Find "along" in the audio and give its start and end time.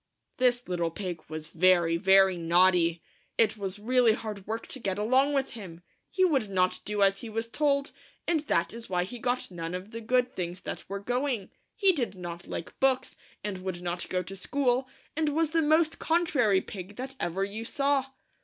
4.97-5.33